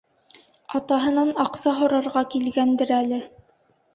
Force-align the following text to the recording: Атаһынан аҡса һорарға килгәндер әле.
Атаһынан 0.79 1.33
аҡса 1.43 1.75
һорарға 1.81 2.25
килгәндер 2.37 2.95
әле. 3.01 3.21